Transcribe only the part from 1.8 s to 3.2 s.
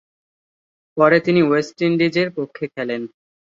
ইন্ডিজের পক্ষে খেলেন।